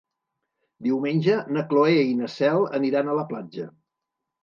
[0.87, 3.73] Diumenge na Cloè i na Cel aniran a la platja.